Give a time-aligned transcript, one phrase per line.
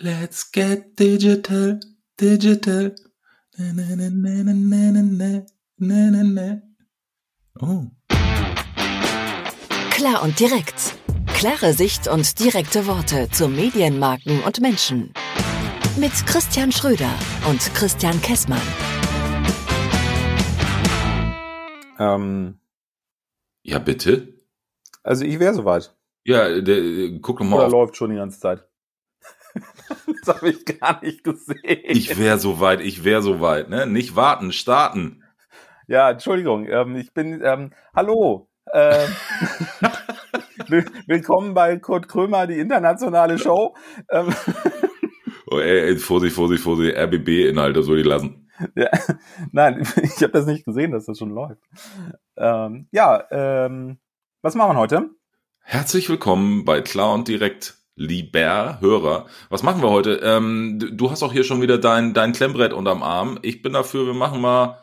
[0.00, 1.80] Let's get digital,
[2.16, 2.90] digital.
[3.58, 5.42] Na, na, na, na, na, na,
[5.78, 6.62] na, na, na.
[7.60, 7.84] Oh.
[9.90, 10.94] Klar und direkt.
[11.34, 15.12] Klare Sicht und direkte Worte zu Medienmarken und Menschen.
[15.98, 17.12] Mit Christian Schröder
[17.48, 18.62] und Christian Kessmann.
[21.98, 22.60] Ähm,
[23.64, 24.34] Ja, bitte?
[25.02, 25.94] also ich wäre soweit.
[26.24, 27.72] Ja, der, äh, guck doch mal Oder auf.
[27.72, 28.67] läuft schon die ganze Zeit.
[30.24, 31.56] Das habe ich gar nicht gesehen.
[31.84, 33.86] Ich wäre soweit, ich wäre soweit, ne?
[33.86, 35.22] Nicht warten, starten.
[35.86, 36.66] ja, Entschuldigung.
[36.68, 37.40] Ähm, ich bin.
[37.44, 38.48] Ähm, hallo.
[38.72, 39.08] Ähm,
[40.68, 43.74] will- willkommen bei Kurt Krömer, die internationale Show.
[44.10, 44.34] Ähm,
[45.50, 48.50] Oh, ey, ey, Vorsicht, Vorsicht, Vorsicht, RBB-Inhalte soll ich lassen.
[48.76, 48.90] ja,
[49.50, 51.62] nein, ich habe das nicht gesehen, dass das schon läuft.
[52.36, 53.98] Ähm, ja, ähm,
[54.42, 55.08] was machen wir heute?
[55.62, 59.26] Herzlich willkommen bei Klar und Direkt, lieber Hörer.
[59.50, 60.20] Was machen wir heute?
[60.22, 63.38] Ähm, du- hast auch hier schon wieder dein, dein Klemmbrett unterm Arm.
[63.42, 64.78] Ich bin dafür, wir machen mal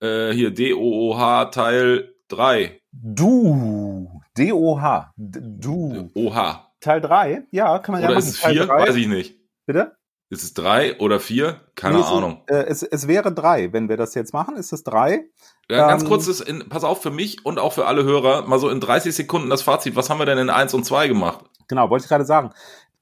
[0.00, 2.80] äh, hier DOOH Teil 3.
[2.92, 4.20] Du.
[4.36, 5.12] D-O-H.
[5.16, 6.10] Du.
[6.14, 6.60] OH.
[6.80, 7.42] Teil 3?
[7.50, 8.28] Ja, kann man ja Oder machen.
[8.28, 8.66] ist es Teil 4?
[8.66, 8.88] drei.
[8.88, 9.34] Weiß ich nicht.
[9.66, 9.92] Bitte?
[10.30, 11.60] Ist es 3 oder 4?
[11.74, 12.42] Keine Nee, es ist- Ahnung.
[12.48, 13.72] Äh, es, es wäre drei.
[13.72, 15.24] Wenn wir das jetzt machen, ist es drei.
[15.70, 18.42] Ja, ganz ähm, kurz, ist in, pass auf für mich und auch für alle Hörer,
[18.46, 19.96] mal so in 30 Sekunden das Fazit.
[19.96, 21.44] Was haben wir denn in 1 und 2 gemacht?
[21.68, 22.50] Genau, wollte ich gerade sagen.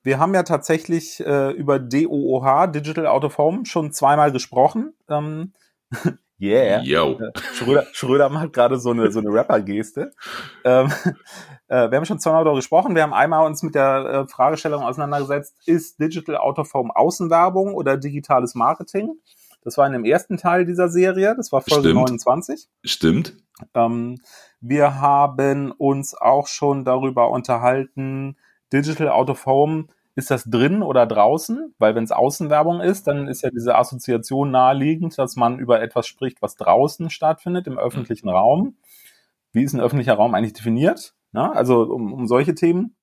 [0.03, 4.95] Wir haben ja tatsächlich äh, über DOOH, Digital Out of Home, schon zweimal gesprochen.
[5.09, 5.53] Ähm,
[6.41, 6.81] yeah.
[6.83, 7.19] Yo.
[7.19, 10.12] Äh, Schröder, Schröder macht gerade so eine, so eine Rapper-Geste.
[10.64, 10.92] Ähm,
[11.69, 12.94] äh, wir haben schon zweimal darüber gesprochen.
[12.94, 17.75] Wir haben einmal uns mit der äh, Fragestellung auseinandergesetzt, ist Digital Out of Home Außenwerbung
[17.75, 19.12] oder digitales Marketing?
[19.62, 21.34] Das war in dem ersten Teil dieser Serie.
[21.37, 22.00] Das war Folge Stimmt.
[22.03, 22.69] 29.
[22.84, 23.37] Stimmt.
[23.75, 24.20] Ähm,
[24.61, 28.37] wir haben uns auch schon darüber unterhalten,
[28.72, 31.75] Digital Out of Home, ist das drin oder draußen?
[31.78, 36.06] Weil wenn es Außenwerbung ist, dann ist ja diese Assoziation naheliegend, dass man über etwas
[36.06, 38.77] spricht, was draußen stattfindet, im öffentlichen Raum.
[39.53, 41.15] Wie ist ein öffentlicher Raum eigentlich definiert?
[41.32, 42.97] Na, also um, um solche Themen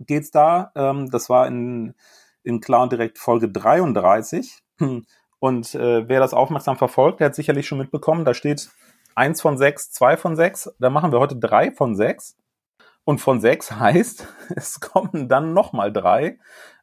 [0.00, 0.72] geht's da.
[0.74, 1.94] Ähm, das war in,
[2.42, 4.62] in Klar und Direkt Folge 33.
[5.38, 8.70] Und äh, wer das aufmerksam verfolgt, der hat sicherlich schon mitbekommen, da steht
[9.14, 10.74] eins von sechs, zwei von sechs.
[10.78, 12.36] Da machen wir heute drei von sechs.
[13.06, 16.38] Und von sechs heißt, es kommen dann nochmal drei.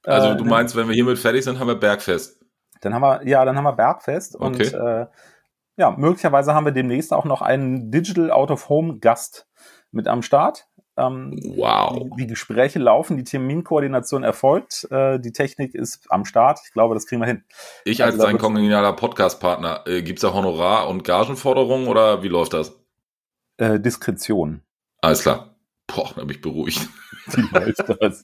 [0.05, 2.39] Also Äh, du meinst, wenn wir hiermit fertig sind, haben wir Bergfest.
[2.81, 4.75] Dann haben wir, ja, dann haben wir Bergfest und Okay.
[4.75, 5.05] äh,
[5.77, 9.47] ja, möglicherweise haben wir demnächst auch noch einen Digital Out of Home Gast
[9.91, 10.67] mit am Start.
[10.95, 11.97] Ähm, Wow.
[12.17, 16.59] die, die Gespräche laufen, die Terminkoordination erfolgt, äh, die Technik ist am Start.
[16.65, 17.43] Ich glaube, das kriegen wir hin.
[17.83, 22.27] Ich als Also da dein kongenialer Podcast-Partner, äh, gibt's da Honorar- und Gagenforderungen oder wie
[22.27, 22.79] läuft das?
[23.57, 24.61] Äh, Diskretion.
[25.01, 25.52] Alles klar.
[25.87, 26.87] Boah, da bin ich beruhigt.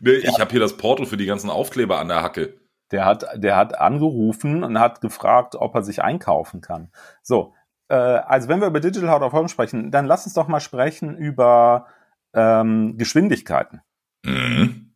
[0.00, 2.56] Nee, Ich habe hier das Porto für die ganzen Aufkleber an der Hacke.
[2.90, 6.90] Der hat, der hat angerufen und hat gefragt, ob er sich einkaufen kann.
[7.22, 7.54] So,
[7.88, 10.60] äh, also wenn wir über Digital Out of Home sprechen, dann lass uns doch mal
[10.60, 11.86] sprechen über
[12.34, 13.82] ähm, Geschwindigkeiten.
[14.24, 14.92] Mhm.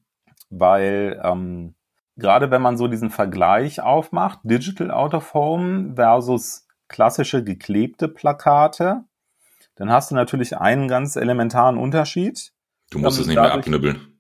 [0.50, 1.74] weil ähm,
[2.16, 9.04] gerade wenn man so diesen Vergleich aufmacht, Digital Out of Home versus klassische geklebte Plakate,
[9.76, 12.52] dann hast du natürlich einen ganz elementaren Unterschied.
[12.90, 14.12] Du musst es nicht mehr dadurch- abknibbeln.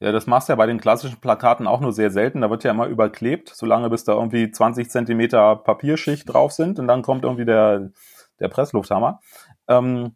[0.00, 2.40] Ja, das machst du ja bei den klassischen Plakaten auch nur sehr selten.
[2.42, 6.86] Da wird ja immer überklebt, solange bis da irgendwie 20 Zentimeter Papierschicht drauf sind und
[6.86, 7.90] dann kommt irgendwie der,
[8.38, 9.20] der Presslufthammer.
[9.66, 10.14] Ähm,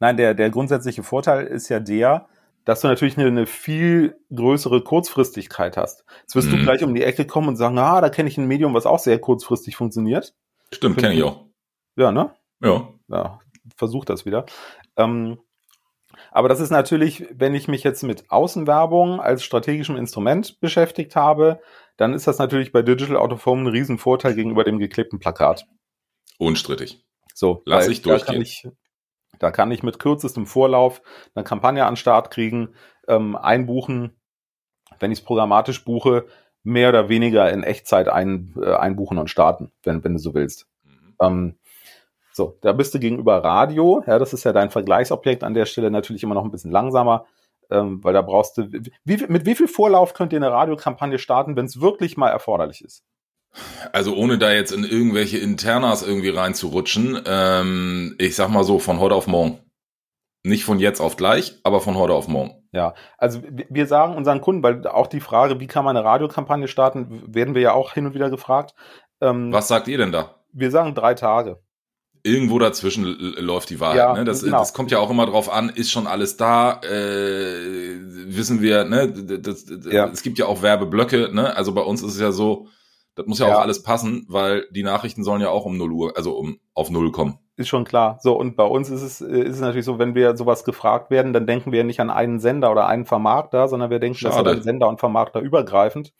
[0.00, 2.26] nein, der, der grundsätzliche Vorteil ist ja der,
[2.66, 6.04] dass du natürlich eine, eine viel größere Kurzfristigkeit hast.
[6.20, 6.58] Jetzt wirst Mhm.
[6.58, 8.84] du gleich um die Ecke kommen und sagen, ah, da kenne ich ein Medium, was
[8.84, 10.34] auch sehr kurzfristig funktioniert.
[10.74, 11.46] Stimmt, kenne ich auch.
[11.96, 12.30] Ja, ne?
[12.62, 12.88] Ja.
[13.08, 13.38] ja,
[13.76, 14.46] versuch das wieder.
[14.96, 15.38] Ähm,
[16.30, 21.60] aber das ist natürlich, wenn ich mich jetzt mit Außenwerbung als strategischem Instrument beschäftigt habe,
[21.96, 25.66] dann ist das natürlich bei Digital Out of Home ein Riesenvorteil gegenüber dem geklebten Plakat.
[26.38, 27.04] Unstrittig.
[27.34, 28.34] So, Lass ich Da durchgehen.
[28.34, 28.68] kann ich,
[29.38, 31.02] da kann ich mit kürzestem Vorlauf
[31.34, 32.74] eine Kampagne an Start kriegen,
[33.08, 34.16] ähm, einbuchen,
[35.00, 36.26] wenn ich es programmatisch buche,
[36.62, 40.68] mehr oder weniger in Echtzeit ein, äh, einbuchen und starten, wenn, wenn du so willst.
[40.84, 41.16] Mhm.
[41.20, 41.58] Ähm,
[42.32, 45.90] so, da bist du gegenüber Radio, ja, das ist ja dein Vergleichsobjekt an der Stelle
[45.90, 47.26] natürlich immer noch ein bisschen langsamer,
[47.70, 48.68] ähm, weil da brauchst du,
[49.04, 52.82] wie, mit wie viel Vorlauf könnt ihr eine Radiokampagne starten, wenn es wirklich mal erforderlich
[52.82, 53.04] ist?
[53.92, 58.98] Also ohne da jetzt in irgendwelche Internas irgendwie reinzurutschen, ähm, ich sag mal so, von
[58.98, 59.58] heute auf morgen.
[60.44, 62.66] Nicht von jetzt auf gleich, aber von heute auf morgen.
[62.72, 66.06] Ja, also wir wir sagen unseren Kunden, weil auch die Frage, wie kann man eine
[66.06, 68.74] Radiokampagne starten, werden wir ja auch hin und wieder gefragt.
[69.20, 70.42] Ähm, Was sagt ihr denn da?
[70.52, 71.60] Wir sagen drei Tage.
[72.22, 73.04] Irgendwo dazwischen
[73.38, 73.96] läuft die Wahrheit.
[73.96, 74.24] Ja, ne?
[74.24, 74.58] das, genau.
[74.58, 77.96] das kommt ja auch immer drauf an, ist schon alles da, äh,
[78.26, 79.08] wissen wir, ne?
[79.08, 80.06] Das, das, Ja.
[80.08, 81.56] Es gibt ja auch Werbeblöcke, ne?
[81.56, 82.68] Also bei uns ist es ja so,
[83.14, 83.56] das muss ja, Ja.
[83.56, 86.90] auch alles passen, weil die Nachrichten sollen ja auch um 0 Uhr, also um auf
[86.90, 87.38] Null kommen.
[87.56, 88.18] Ist schon klar.
[88.22, 91.10] So, und bei uns ist es, äh, ist es natürlich so, wenn wir sowas gefragt
[91.10, 94.30] werden, dann denken wir nicht an einen Sender oder einen Vermarkter, sondern wir denken, das
[94.30, 94.54] ist Schade.
[94.54, 96.12] dann Sender und Vermarkter übergreifend.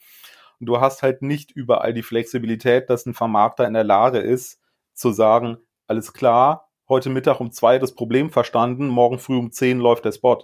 [0.61, 4.61] Und du hast halt nicht überall die Flexibilität, dass ein Vermarkter in der Lage ist,
[4.95, 5.57] zu sagen,
[5.93, 10.13] alles klar, heute Mittag um zwei das Problem verstanden, morgen früh um zehn läuft der
[10.13, 10.43] Spot.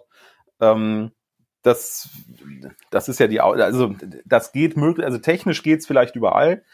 [0.61, 1.13] Ähm,
[1.63, 2.11] das,
[2.91, 3.95] das ist ja die, also
[4.27, 6.65] das geht möglich, also technisch geht's vielleicht überall,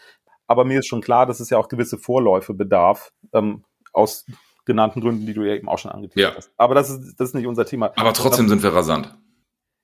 [0.45, 3.63] aber mir ist schon klar, dass es ja auch gewisse Vorläufe bedarf, ähm,
[3.93, 4.25] aus
[4.65, 6.37] genannten Gründen, die du ja eben auch schon angeteasert Ja.
[6.37, 6.51] hast.
[6.57, 7.93] Aber das ist, das ist nicht unser Thema.
[7.95, 9.17] Aber trotzdem sind wir rasant.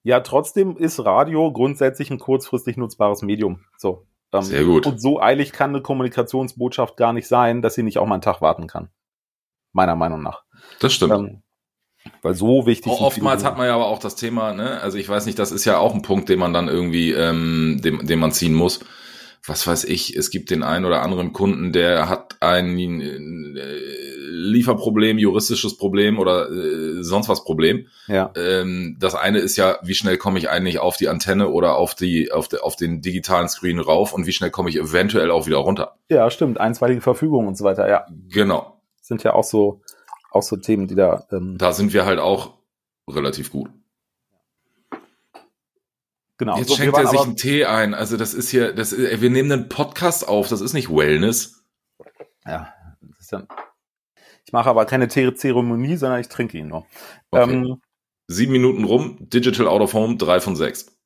[0.04, 3.64] Ja, trotzdem ist Radio grundsätzlich ein kurzfristig nutzbares Medium.
[3.78, 4.06] So.
[4.34, 4.86] Ähm, Sehr gut.
[4.88, 8.22] Und so eilig kann eine Kommunikationsbotschaft gar nicht sein, dass sie nicht auch mal einen
[8.22, 8.90] Tag warten kann.
[9.74, 10.44] Meiner Meinung nach.
[10.80, 11.14] Das stimmt.
[11.14, 11.44] Ähm,
[12.22, 12.92] weil so wichtig.
[12.92, 15.52] sind Oftmals hat man ja aber auch das Thema, ne, also ich weiß nicht, das
[15.52, 18.80] ist ja auch ein Punkt, den man dann irgendwie, ähm, den, den man ziehen muss.
[19.48, 23.18] Was weiß ich, es gibt den einen oder anderen Kunden, der hat ein äh,
[24.30, 27.88] Lieferproblem, juristisches Problem oder äh, sonst was Problem.
[28.08, 31.76] Ja, Ähm, das eine ist ja, wie schnell komme ich eigentlich auf die Antenne oder
[31.78, 35.32] auf die, auf, de, auf den digitalen Screen rauf und wie schnell komme ich eventuell
[35.32, 35.96] auch wieder runter.
[36.10, 36.60] ja, stimmt.
[36.60, 37.90] Einstweilige Verfügung und so weiter.
[37.90, 38.80] Ja, Genau.
[39.02, 39.82] sind ja auch so,
[40.32, 41.26] auch so Themen, die da.
[41.32, 42.54] Ähm, Da sind wir halt auch
[43.10, 43.70] relativ gut.
[46.42, 46.58] Genau.
[46.58, 47.94] Jetzt So, schenkt er sich aber- einen Tee ein.
[47.94, 50.48] Also das ist hier, das ist, wir nehmen einen Podcast auf.
[50.50, 51.64] Das ist nicht Wellness.
[52.46, 52.74] Ja,
[53.30, 53.48] dann.
[54.46, 56.86] Ich mache aber keine Te- Zeremonie, sondern ich trinke ihn nur.
[57.30, 57.54] Okay.
[57.54, 57.82] Ähm,
[58.28, 59.18] Sieben Minuten rum.
[59.20, 60.18] Digital Out of Home.
[60.18, 60.98] Drei von sechs.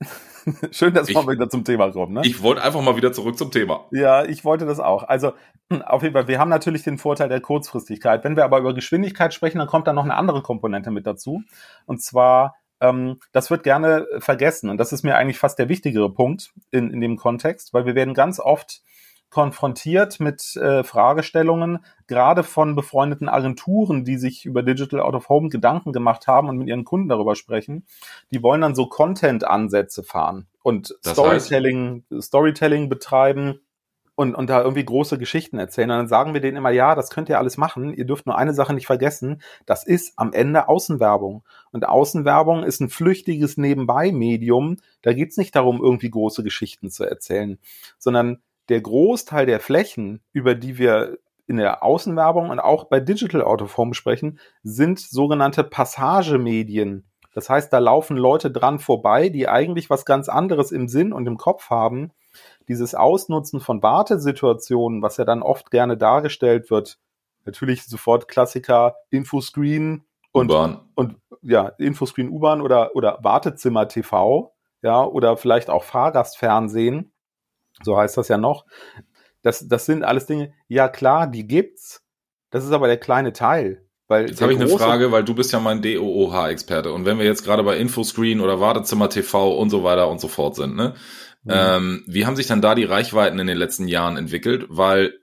[0.70, 2.14] schön, dass wir Ich- wieder zum Thema kommen.
[2.14, 2.22] Ne?
[2.24, 3.86] Ich wollte einfach mal wieder zurück zum Thema.
[3.90, 5.02] Ja, ich wollte das auch.
[5.02, 5.32] Also
[5.72, 8.22] hm, auf jeden Fall, wir haben natürlich den Vorteil der Kurzfristigkeit.
[8.24, 11.42] Wenn wir aber über Geschwindigkeit sprechen, dann kommt da noch eine andere Komponente mit dazu.
[11.86, 14.70] Und zwar, ähm, das wird gerne vergessen.
[14.70, 17.94] Und das ist mir eigentlich fast der wichtigere Punkt in, in dem Kontext, weil wir
[17.94, 18.82] werden ganz oft
[19.30, 25.48] konfrontiert mit äh, Fragestellungen, gerade von befreundeten Agenturen, die sich über Digital Out of Home
[25.48, 27.86] Gedanken gemacht haben und mit ihren Kunden darüber sprechen.
[28.30, 31.46] Die wollen dann so Content-Ansätze fahren und Das heißt?
[31.46, 33.60] Storytelling, Storytelling betreiben
[34.16, 35.90] und, und da irgendwie große Geschichten erzählen.
[35.90, 37.92] Und dann sagen wir denen immer, ja, das könnt ihr alles machen.
[37.92, 39.42] Ihr dürft nur eine Sache nicht vergessen.
[39.66, 41.44] Das ist am Ende Außenwerbung.
[41.70, 44.78] Und Außenwerbung ist ein flüchtiges Nebenbei-Medium.
[45.02, 47.58] Da geht's nicht darum, irgendwie große Geschichten zu erzählen,
[47.98, 53.42] sondern der Großteil der Flächen, über die wir in der Außenwerbung und auch bei Digital
[53.42, 57.04] Out of Home sprechen, sind sogenannte Passagemedien.
[57.34, 61.26] Das heißt, da laufen Leute dran vorbei, die eigentlich was ganz anderes im Sinn und
[61.26, 62.12] im Kopf haben.
[62.68, 66.98] Dieses Ausnutzen von Wartesituationen, was ja dann oft gerne dargestellt wird,
[67.44, 70.50] natürlich sofort Klassiker, Infoscreen und
[70.94, 74.52] und ja, Infoscreen U-Bahn oder, oder Wartezimmer TV,
[74.82, 77.12] ja, oder vielleicht auch Fahrgastfernsehen,
[77.82, 78.66] so heißt das ja noch.
[79.42, 82.02] Das, das sind alles Dinge, ja klar, die gibt's.
[82.50, 83.86] Das ist aber der kleine Teil.
[84.08, 86.92] Weil Jetzt habe ich eine Frage, weil du bist ja mein DOOH-Experte.
[86.92, 90.28] Und wenn wir jetzt gerade bei Infoscreen oder Wartezimmer TV und so weiter und so
[90.28, 90.94] fort sind, ne?
[91.46, 91.52] Mhm.
[91.54, 94.66] Ähm, wie haben sich dann da die Reichweiten in den letzten Jahren entwickelt?
[94.68, 95.14] Weil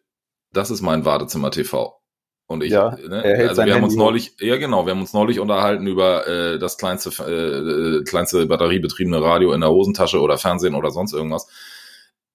[0.53, 1.99] das ist mein Wartezimmer TV.
[2.47, 3.23] Und ich, Ja, ne?
[3.49, 4.05] also wir haben uns Handy hoch.
[4.05, 9.21] neulich, ja genau, wir haben uns neulich unterhalten über äh, das kleinste, äh, kleinste batteriebetriebene
[9.21, 11.47] Radio in der Hosentasche oder Fernsehen oder sonst irgendwas.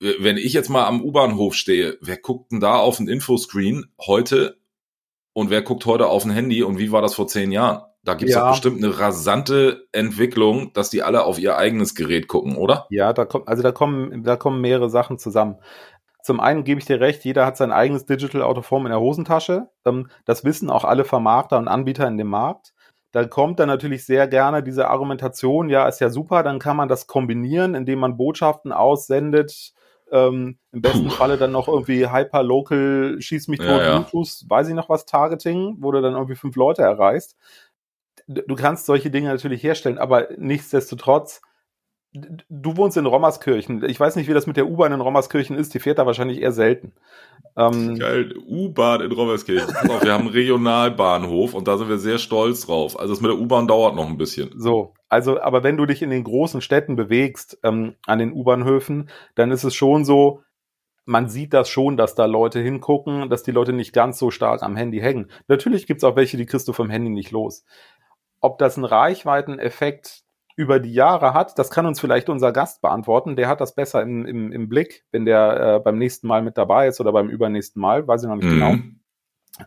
[0.01, 4.59] Wenn ich jetzt mal am U-Bahnhof stehe, wer guckt denn da auf den Infoscreen heute
[5.33, 7.83] und wer guckt heute auf ein Handy und wie war das vor zehn Jahren?
[8.09, 8.49] Da gibt es Ja.
[8.53, 12.87] bestimmt eine rasante Entwicklung, dass die alle auf ihr eigenes Gerät gucken, oder?
[12.89, 15.57] Ja, da kommt, also da kommen, da kommen mehrere Sachen zusammen.
[16.23, 18.93] Zum einen gebe ich dir recht, jeder hat sein eigenes Digital Out of Home in
[18.93, 19.69] der Hosentasche.
[19.85, 22.73] Ähm, Das wissen auch alle Vermarkter und Anbieter in dem Markt.
[23.13, 26.89] Da kommt dann natürlich sehr gerne diese Argumentation, ja, ist ja super, dann kann man
[26.89, 29.73] das kombinieren, indem man Botschaften aussendet.
[30.11, 31.11] Ähm, Im besten Puh.
[31.11, 33.99] Falle dann noch irgendwie Hyper-Local, schieß mich tot, Ja, ja.
[33.99, 37.37] Bluetooth, weiß ich noch was, Targeting, wo du dann irgendwie fünf Leute erreichst.
[38.29, 41.41] Du kannst solche Dinge natürlich herstellen, aber nichtsdestotrotz,
[42.13, 43.83] du wohnst in Rommerskirchen.
[43.85, 45.73] Ich weiß nicht, wie das mit der U-Bahn in Rommerskirchen ist.
[45.73, 46.93] Die fährt da wahrscheinlich eher selten.
[47.57, 49.75] Ähm, Geil, U-Bahn in Rommerskirchen.
[49.91, 52.99] Auf, wir haben einen Regionalbahnhof und da sind wir sehr stolz drauf.
[52.99, 54.51] Also das mit der U-Bahn dauert noch ein bisschen.
[54.57, 59.09] so, also, aber wenn du dich in den großen Städten bewegst, ähm, an den U-Bahnhöfen,
[59.35, 60.43] dann ist es schon so,
[61.05, 64.63] man sieht das schon, dass da Leute hingucken, dass die Leute nicht ganz so stark
[64.63, 65.31] am Handy hängen.
[65.47, 67.65] Natürlich gibt's auch welche, die kriegst du vom Handy nicht los.
[68.41, 70.23] Ob das einen Reichweiteneffekt
[70.57, 73.37] über die Jahre hat, das kann uns vielleicht unser Gast beantworten.
[73.37, 76.59] Der hat das besser im, im, im Blick, wenn der äh, beim nächsten Mal mit
[76.59, 78.73] dabei ist oder beim übernächsten Mal, weiß ich noch nicht genau.
[78.73, 79.01] Mhm.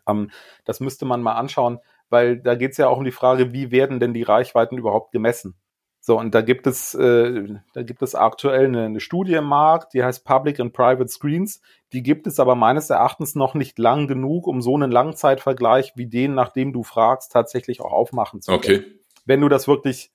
[0.08, 0.32] Ähm,
[0.66, 3.72] das müsste man mal anschauen, weil da geht es ja auch um die Frage, wie
[3.72, 5.56] werden denn die Reichweiten überhaupt gemessen?
[6.04, 9.94] So, und da gibt es, äh, da gibt es aktuell eine, eine Studie im Markt,
[9.94, 11.62] die heißt Public and Private Screens.
[11.94, 16.08] Die gibt es aber meines Erachtens noch nicht lang genug, um so einen Langzeitvergleich wie
[16.08, 18.80] den, nach dem du fragst, tatsächlich auch aufmachen zu können.
[18.80, 18.84] Okay.
[19.26, 20.12] Wenn du das wirklich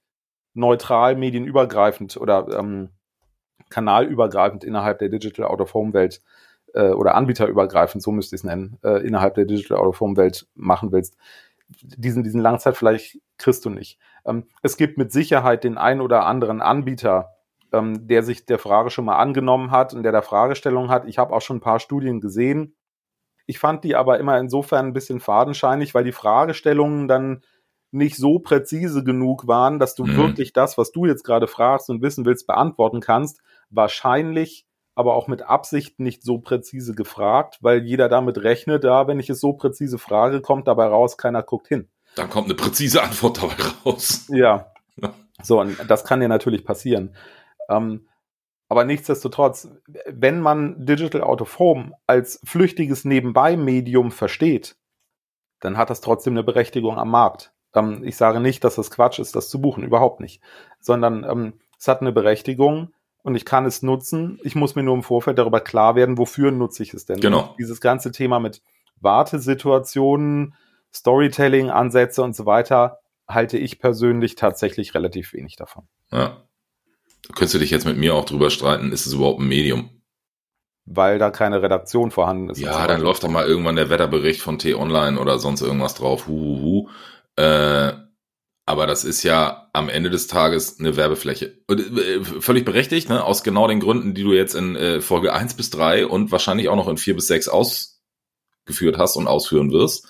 [0.54, 2.88] neutral, medienübergreifend oder ähm,
[3.70, 6.20] kanalübergreifend innerhalb der Digital Out of Home Welt
[6.74, 10.16] äh, oder anbieterübergreifend, so müsste ich es nennen, äh, innerhalb der Digital Out of Home
[10.16, 11.16] Welt machen willst,
[11.68, 13.98] diesen, diesen Langzeitvergleich kriegst du nicht.
[14.24, 17.30] Ähm, es gibt mit Sicherheit den einen oder anderen Anbieter,
[17.72, 21.06] ähm, der sich der Frage schon mal angenommen hat und der da Fragestellungen hat.
[21.06, 22.76] Ich habe auch schon ein paar Studien gesehen.
[23.46, 27.42] Ich fand die aber immer insofern ein bisschen fadenscheinig, weil die Fragestellungen dann
[27.92, 30.16] nicht so präzise genug waren, dass du Mhm.
[30.16, 33.40] wirklich das, was du jetzt gerade fragst und wissen willst, beantworten kannst.
[33.70, 39.20] Wahrscheinlich aber auch mit Absicht nicht so präzise gefragt, weil jeder damit rechnet, ja, wenn
[39.20, 41.88] ich es so präzise frage, kommt dabei raus, keiner guckt hin.
[42.16, 44.26] Dann kommt eine präzise Antwort dabei raus.
[44.30, 44.72] Ja.
[44.96, 45.12] Ja.
[45.42, 47.14] So, und das kann dir natürlich passieren.
[47.68, 48.08] Ähm,
[48.68, 49.68] aber nichtsdestotrotz,
[50.08, 54.76] wenn man Digital Out of Home als flüchtiges Nebenbei-Medium versteht,
[55.60, 57.52] dann hat das trotzdem eine Berechtigung am Markt.
[57.74, 60.42] Ähm, ich sage nicht, dass das Quatsch ist, das zu buchen, überhaupt nicht.
[60.80, 62.94] Sondern ähm, es hat eine Berechtigung
[63.26, 64.38] und ich kann es nutzen.
[64.44, 67.18] Ich muss mir nur im Vorfeld darüber klar werden, wofür nutze ich es denn.
[67.18, 67.40] Genau.
[67.40, 68.62] Und dieses ganze Thema mit
[69.00, 70.54] Wartesituationen,
[70.94, 75.88] Storytelling-Ansätze und so weiter, halte ich persönlich tatsächlich relativ wenig davon.
[76.12, 76.44] Ja.
[77.26, 79.90] Da könntest du dich jetzt mit mir auch drüber streiten, ist es überhaupt ein Medium?
[80.84, 82.60] Weil da keine Redaktion vorhanden ist.
[82.60, 86.28] Ja, dann läuft doch mal irgendwann der Wetterbericht von T-Online oder sonst irgendwas drauf.
[86.28, 86.88] Huhuhu.
[87.34, 88.05] Äh,
[88.66, 91.62] aber das ist ja am Ende des Tages eine Werbefläche.
[91.68, 93.24] Und, äh, völlig berechtigt, ne?
[93.24, 96.68] aus genau den Gründen, die du jetzt in äh, Folge 1 bis 3 und wahrscheinlich
[96.68, 100.08] auch noch in 4 bis 6 ausgeführt hast und ausführen wirst.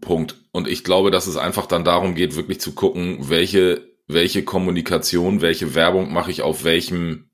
[0.00, 0.36] Punkt.
[0.52, 5.42] Und ich glaube, dass es einfach dann darum geht, wirklich zu gucken, welche, welche Kommunikation,
[5.42, 7.30] welche Werbung mache ich auf welchem,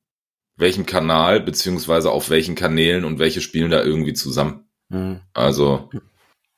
[0.57, 4.69] welchem Kanal, beziehungsweise auf welchen Kanälen und welche spielen da irgendwie zusammen.
[4.88, 5.21] Mhm.
[5.35, 5.88] Also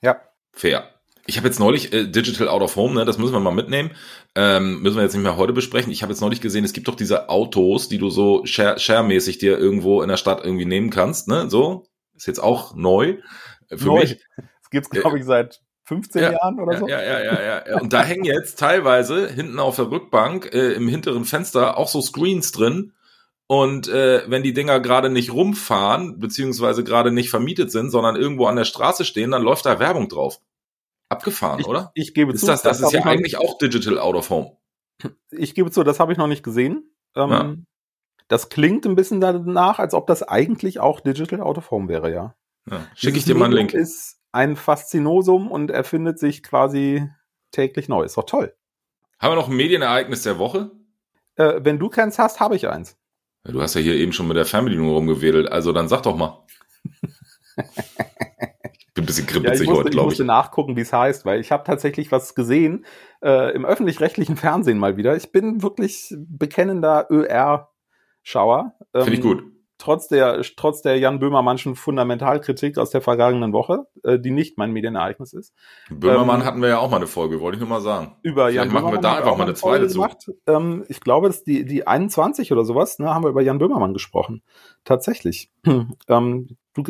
[0.00, 0.20] Ja.
[0.52, 0.91] fair.
[1.26, 3.92] Ich habe jetzt neulich äh, Digital Out of Home, ne, das müssen wir mal mitnehmen.
[4.34, 5.92] Ähm, müssen wir jetzt nicht mehr heute besprechen.
[5.92, 9.38] Ich habe jetzt neulich gesehen, es gibt doch diese Autos, die du so share- share-mäßig
[9.38, 11.28] dir irgendwo in der Stadt irgendwie nehmen kannst.
[11.28, 11.86] Ne, so
[12.16, 13.18] ist jetzt auch neu
[13.68, 14.00] äh, für Neu.
[14.00, 14.18] mich.
[14.36, 16.32] Das gibt's, glaube ich, seit 15 Ja.
[16.32, 16.88] Jahren oder Ja, so.
[16.88, 17.80] ja, ja, ja, ja, ja.
[17.80, 22.00] Und da hängen jetzt teilweise hinten auf der Rückbank äh, im hinteren Fenster auch so
[22.00, 22.92] Screens drin.
[23.46, 28.46] Und äh, wenn die Dinger gerade nicht rumfahren, beziehungsweise gerade nicht vermietet sind, sondern irgendwo
[28.46, 30.40] an der Straße stehen, dann läuft da Werbung drauf.
[31.12, 31.90] Abgefahren, Ich, oder?
[31.94, 34.56] ich gebe Ist zu, das, das ist hab ja eigentlich auch Digital Out of Home.
[35.30, 36.92] Ich gebe zu, das habe ich noch nicht gesehen.
[37.16, 37.54] Ähm, Ja.
[38.28, 42.10] Das klingt ein bisschen danach, als ob das eigentlich auch Digital Out of Home wäre,
[42.12, 42.34] ja.
[42.70, 42.86] Ja.
[42.94, 43.74] Schicke ich dir mal einen Link.
[43.74, 47.06] ist ein Faszinosum und erfindet sich quasi
[47.50, 48.02] täglich neu.
[48.04, 48.54] Ist doch toll.
[49.18, 50.70] Haben wir noch ein Medienereignis der Woche?
[51.36, 52.96] Äh, wenn du keins hast, habe ich eins.
[53.46, 56.16] Ja, Du hast ja hier eben schon mit der Fernbedienung rumgewedelt, also dann sag doch
[56.16, 56.44] mal.
[59.04, 60.10] Ich bin ein bisschen Ja, ich kribbelig musste, heute, ich glaube ich.
[60.12, 62.84] musste nachgucken, wie es heißt, weil ich habe tatsächlich was gesehen
[63.22, 65.16] äh, im öffentlich-rechtlichen Fernsehen mal wieder.
[65.16, 68.74] Ich bin wirklich bekennender ÖR-Schauer.
[68.94, 69.44] Ähm, Finde ich gut.
[69.78, 74.70] Trotz der, trotz der Jan Böhmermannschen Fundamentalkritik aus der vergangenen Woche, äh, die nicht mein
[74.70, 75.52] Medienereignis ist.
[75.90, 78.14] Böhmermann ähm, hatten wir ja auch mal eine Folge, wollte ich nur mal sagen.
[78.22, 80.38] Über Vielleicht Jan machen wir Böhmermann da einfach mal eine zweite zu.
[80.46, 83.92] Ähm, ich glaube, dass die, die 21 oder sowas, ne, haben wir über Jan Böhmermann
[83.92, 84.42] gesprochen.
[84.84, 85.50] Tatsächlich.
[86.08, 86.82] ähm, du,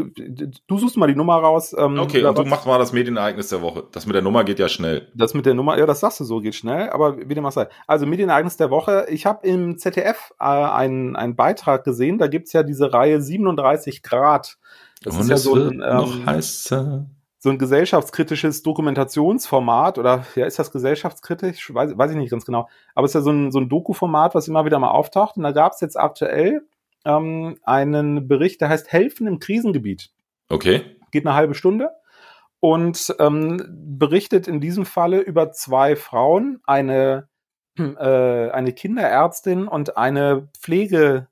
[0.66, 1.74] du suchst mal die Nummer raus.
[1.76, 3.84] Ähm, Okay, und du was- machst mal das Medienereignis der Woche.
[3.92, 5.08] Das mit der Nummer geht ja schnell.
[5.14, 7.52] Das mit der Nummer, ja, das sagst du so, geht schnell, aber wie dem auch
[7.52, 7.68] sei.
[7.86, 9.06] Also Medienereignis der Woche.
[9.08, 14.02] Ich habe im ZDF äh, einen, einen Beitrag gesehen, da gibt's ja diese Reihe 37
[14.02, 14.56] Grad.
[15.02, 17.06] Das ist ja so ein, ähm, heißer.
[17.38, 21.74] so ein gesellschaftskritisches Dokumentationsformat oder ja, ist das gesellschaftskritisch?
[21.74, 22.68] Weiß, weiß ich nicht ganz genau.
[22.94, 25.36] Aber es ist ja so ein, so ein Doku-Format, was immer wieder mal auftaucht.
[25.36, 26.62] Und da gab's jetzt aktuell
[27.04, 30.10] ähm, einen Bericht, der heißt Helfen im Krisengebiet
[30.48, 30.96] Okay.
[31.10, 31.90] geht eine halbe Stunde
[32.60, 33.60] und ähm,
[33.98, 37.28] berichtet in diesem Falle über zwei Frauen, eine,
[37.78, 41.28] äh, eine Kinderärztin und eine Pflege,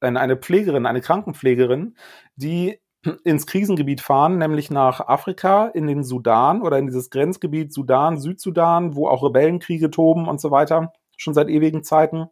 [0.00, 1.96] eine, eine Pflegerin, eine Krankenpflegerin,
[2.36, 2.80] die
[3.24, 8.96] ins Krisengebiet fahren, nämlich nach Afrika, in den Sudan oder in dieses Grenzgebiet Sudan, Südsudan,
[8.96, 12.26] wo auch Rebellenkriege toben und so weiter, schon seit ewigen Zeiten.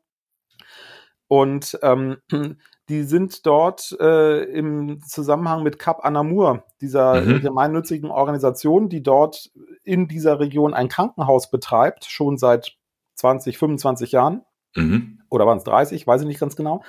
[1.33, 2.19] Und ähm,
[2.91, 7.41] die sind dort äh, im Zusammenhang mit Cap Anamur, dieser Mhm.
[7.41, 9.51] gemeinnützigen Organisation, die dort
[9.83, 12.77] in dieser Region ein Krankenhaus betreibt, schon seit
[13.15, 14.43] 20, 25 Jahren.
[14.77, 15.21] Mhm.
[15.31, 16.83] Oder waren es 30, weiß ich nicht ganz genau.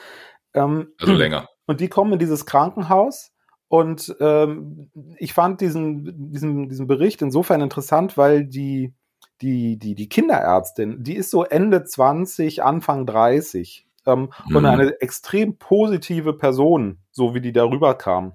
[0.53, 1.47] Ähm, Also länger.
[1.65, 3.31] und die kommen in dieses Krankenhaus
[3.69, 8.93] Und ähm, ich fand diesen, diesen, diesen Bericht insofern interessant, weil die,
[9.39, 14.55] die, die, die Kinderärztin, die ist so Ende 20, Anfang 30 ähm, mhm.
[14.55, 18.33] und eine extrem positive Person, so wie die darüber kam.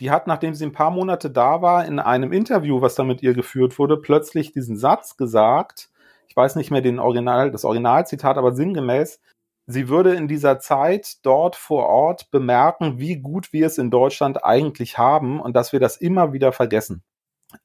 [0.00, 3.22] Die hat, nachdem sie ein paar Monate da war, in einem Interview, was da mit
[3.22, 5.90] ihr geführt wurde, plötzlich diesen Satz gesagt,
[6.28, 9.20] ich weiß nicht mehr den Original, das Originalzitat, aber sinngemäß,
[9.66, 14.44] sie würde in dieser Zeit dort vor Ort bemerken, wie gut wir es in Deutschland
[14.44, 17.02] eigentlich haben und dass wir das immer wieder vergessen.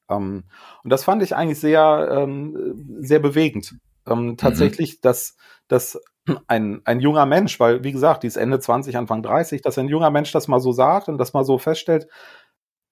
[0.08, 0.44] Ähm,
[0.82, 3.74] und das fand ich eigentlich sehr, ähm, sehr bewegend.
[4.06, 4.36] Ähm, mhm.
[4.36, 4.98] tatsächlich, mhm.
[5.02, 5.36] dass,
[5.68, 6.00] dass
[6.46, 9.88] ein, ein junger Mensch, weil, wie gesagt, die ist Ende 20, Anfang 30, dass ein
[9.88, 12.08] junger Mensch das mal so sagt und das mal so feststellt,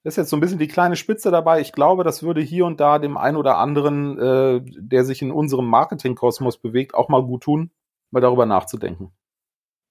[0.02, 1.60] ist jetzt so ein bisschen die kleine Spitze dabei.
[1.60, 5.30] Ich glaube, das würde hier und da dem einen oder anderen, äh, der sich in
[5.30, 7.70] unserem Marketingkosmos bewegt, auch mal gut tun,
[8.10, 9.12] mal darüber nachzudenken.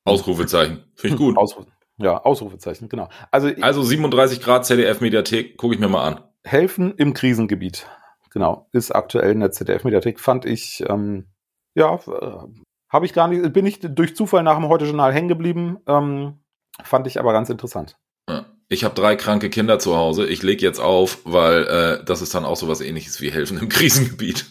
[0.05, 0.84] Ausrufezeichen.
[0.96, 1.38] Finde ich gut.
[1.38, 3.10] Ausrufe, ja, Ausrufezeichen, genau.
[3.29, 6.22] Also, also 37 Grad ZDF-Mediathek, gucke ich mir mal an.
[6.43, 7.88] Helfen im Krisengebiet.
[8.31, 11.27] Genau, ist aktuell in der ZDF-Mediathek, fand ich, ähm,
[11.75, 12.00] ja,
[12.89, 16.39] habe ich gar nicht, bin ich durch Zufall nach dem Heute-Journal hängen geblieben, ähm,
[16.84, 17.98] fand ich aber ganz interessant.
[18.72, 20.27] Ich habe drei kranke Kinder zu Hause.
[20.27, 23.58] Ich leg jetzt auf, weil äh, das ist dann auch so was ähnliches wie Helfen
[23.58, 24.46] im Krisengebiet.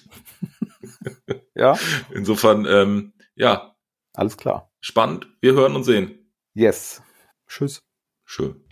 [1.54, 1.78] ja.
[2.10, 3.76] Insofern, ähm, ja.
[4.14, 4.72] Alles klar.
[4.80, 5.28] Spannend.
[5.40, 6.32] Wir hören und sehen.
[6.54, 7.00] Yes.
[7.46, 7.82] Tschüss.
[8.24, 8.67] Schön.